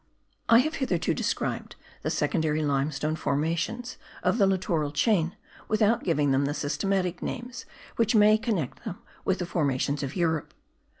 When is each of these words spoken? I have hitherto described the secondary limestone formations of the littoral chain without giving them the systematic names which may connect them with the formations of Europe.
I 0.49 0.61
have 0.61 0.77
hitherto 0.77 1.13
described 1.13 1.75
the 2.01 2.09
secondary 2.09 2.63
limestone 2.63 3.15
formations 3.15 3.99
of 4.23 4.39
the 4.39 4.47
littoral 4.47 4.91
chain 4.91 5.35
without 5.67 6.03
giving 6.03 6.31
them 6.31 6.45
the 6.45 6.55
systematic 6.55 7.21
names 7.21 7.67
which 7.97 8.15
may 8.15 8.39
connect 8.39 8.83
them 8.83 8.97
with 9.25 9.37
the 9.37 9.45
formations 9.45 10.01
of 10.01 10.15
Europe. 10.15 10.55